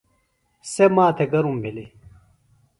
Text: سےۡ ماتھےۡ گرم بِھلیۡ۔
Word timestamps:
سےۡ 0.71 0.91
ماتھےۡ 0.95 1.29
گرم 1.31 1.55
بِھلیۡ۔ 1.61 1.91